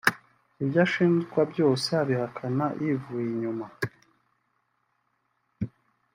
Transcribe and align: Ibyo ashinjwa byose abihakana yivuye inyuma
Ibyo 0.61 0.79
ashinjwa 0.85 1.41
byose 1.51 1.87
abihakana 2.03 2.65
yivuye 2.81 3.27
inyuma 3.33 3.65